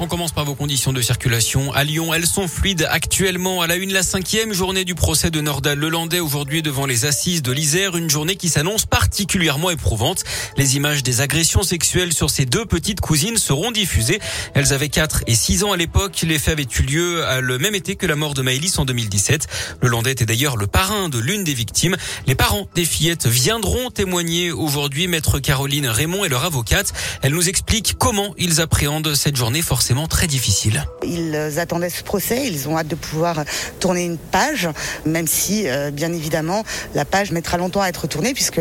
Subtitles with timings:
[0.00, 1.72] On commence par vos conditions de circulation.
[1.72, 3.62] À Lyon, elles sont fluides actuellement.
[3.62, 7.42] À la une, la cinquième journée du procès de Nordal Lelandais aujourd'hui devant les assises
[7.42, 7.96] de l'Isère.
[7.96, 10.22] Une journée qui s'annonce particulièrement éprouvante.
[10.56, 14.20] Les images des agressions sexuelles sur ces deux petites cousines seront diffusées.
[14.54, 16.22] Elles avaient 4 et 6 ans à l'époque.
[16.22, 19.48] Les faits avaient eu lieu le même été que la mort de Maëlys en 2017.
[19.82, 21.96] Lelandais était d'ailleurs le parrain de l'une des victimes.
[22.28, 25.08] Les parents des fillettes viendront témoigner aujourd'hui.
[25.08, 26.92] Maître Caroline Raymond et leur avocate.
[27.22, 29.60] Elle nous explique comment ils appréhendent cette journée
[30.08, 30.84] très difficile.
[31.02, 33.44] Ils attendaient ce procès, ils ont hâte de pouvoir
[33.80, 34.68] tourner une page,
[35.06, 36.62] même si, euh, bien évidemment,
[36.94, 38.60] la page mettra longtemps à être tournée puisque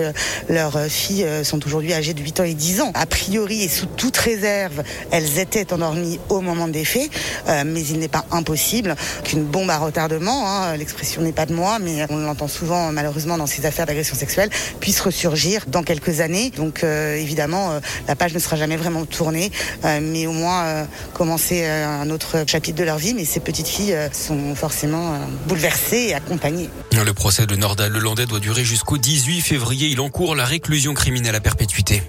[0.50, 2.92] leurs filles euh, sont aujourd'hui âgées de 8 ans et 10 ans.
[2.94, 7.10] A priori et sous toute réserve, elles étaient endormies au moment des faits,
[7.48, 11.54] euh, mais il n'est pas impossible qu'une bombe à retardement, hein, l'expression n'est pas de
[11.54, 16.22] moi, mais on l'entend souvent malheureusement dans ces affaires d'agression sexuelle, puisse ressurgir dans quelques
[16.22, 16.52] années.
[16.52, 19.52] Donc évidemment, la page ne sera jamais vraiment tournée,
[19.84, 20.88] mais au moins
[21.18, 25.16] commencer euh, un autre chapitre de leur vie, mais ces petites filles euh, sont forcément
[25.16, 26.70] euh, bouleversées et accompagnées.
[26.92, 29.88] Le procès de Nordal Lelandais doit durer jusqu'au 18 février.
[29.88, 32.04] Il encourt la réclusion criminelle à perpétuité.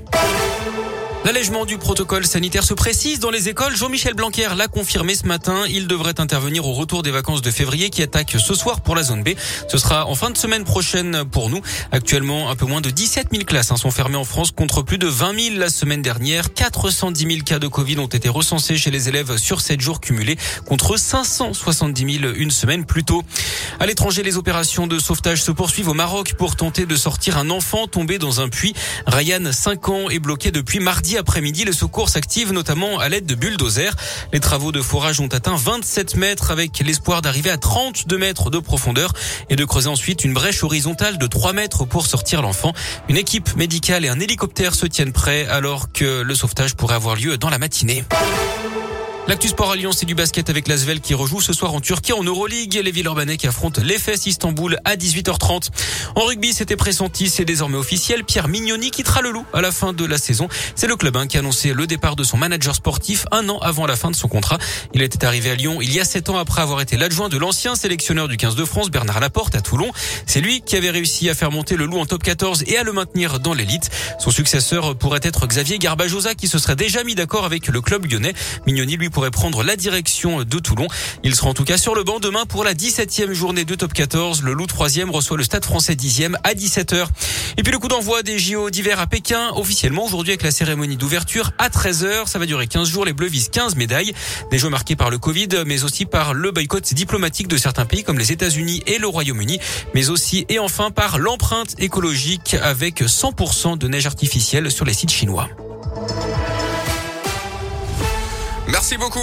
[1.24, 3.76] L'allègement du protocole sanitaire se précise dans les écoles.
[3.76, 5.64] Jean-Michel Blanquer l'a confirmé ce matin.
[5.68, 9.02] Il devrait intervenir au retour des vacances de février qui attaquent ce soir pour la
[9.02, 9.30] zone B.
[9.68, 11.60] Ce sera en fin de semaine prochaine pour nous.
[11.90, 14.96] Actuellement, un peu moins de 17 000 classes hein, sont fermées en France contre plus
[14.96, 16.54] de 20 000 la semaine dernière.
[16.54, 20.38] 410 000 cas de Covid ont été recensés chez les élèves sur 7 jours cumulés
[20.66, 23.22] contre 570 000 une semaine plus tôt.
[23.80, 27.50] À l'étranger, les opérations de sauvetage se poursuivent au Maroc pour tenter de sortir un
[27.50, 28.72] enfant tombé dans un puits.
[29.06, 33.34] Ryan, 5 ans, est bloqué depuis mardi après-midi, les secours s'activent notamment à l'aide de
[33.34, 33.94] bulldozers.
[34.32, 38.58] Les travaux de forage ont atteint 27 mètres avec l'espoir d'arriver à 32 mètres de
[38.58, 39.12] profondeur
[39.50, 42.72] et de creuser ensuite une brèche horizontale de 3 mètres pour sortir l'enfant.
[43.08, 47.16] Une équipe médicale et un hélicoptère se tiennent prêts alors que le sauvetage pourrait avoir
[47.16, 48.04] lieu dans la matinée.
[49.28, 52.14] L'actu sport à Lyon, c'est du basket avec l'Asvel qui rejoue ce soir en Turquie
[52.14, 52.80] en Euroleague.
[52.82, 55.68] Les Villeurbanais qui affrontent l'EFS Istanbul à 18h30.
[56.14, 58.24] En rugby, c'était pressenti, c'est désormais officiel.
[58.24, 60.48] Pierre Mignoni quittera le loup à la fin de la saison.
[60.74, 63.58] C'est le club hein, qui a annoncé le départ de son manager sportif un an
[63.58, 64.56] avant la fin de son contrat.
[64.94, 67.36] Il était arrivé à Lyon il y a sept ans après avoir été l'adjoint de
[67.36, 69.90] l'ancien sélectionneur du 15 de France, Bernard Laporte, à Toulon.
[70.24, 72.82] C'est lui qui avait réussi à faire monter le loup en top 14 et à
[72.82, 73.90] le maintenir dans l'élite.
[74.18, 78.10] Son successeur pourrait être Xavier Garbajosa qui se serait déjà mis d'accord avec le club
[78.10, 78.32] lyonnais.
[78.66, 80.86] Mignoni lui pourrait prendre la direction de Toulon.
[81.24, 83.92] Il sera en tout cas sur le banc demain pour la 17e journée de top
[83.92, 84.44] 14.
[84.44, 87.04] Le Loup 3e reçoit le Stade français 10e à 17h.
[87.56, 90.96] Et puis le coup d'envoi des JO d'hiver à Pékin, officiellement aujourd'hui avec la cérémonie
[90.96, 92.28] d'ouverture à 13h.
[92.28, 93.04] Ça va durer 15 jours.
[93.04, 94.14] Les Bleus visent 15 médailles.
[94.52, 98.04] Des jeux marqués par le Covid, mais aussi par le boycott diplomatique de certains pays
[98.04, 99.58] comme les États-Unis et le Royaume-Uni,
[99.94, 105.10] mais aussi et enfin par l'empreinte écologique avec 100% de neige artificielle sur les sites
[105.10, 105.48] chinois.
[108.90, 109.18] Merci beaucoup.